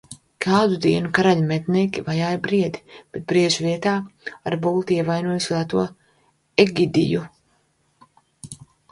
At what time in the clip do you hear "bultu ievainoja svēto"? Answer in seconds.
4.63-5.83